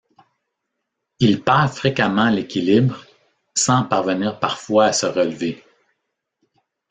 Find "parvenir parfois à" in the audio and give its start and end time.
3.83-4.93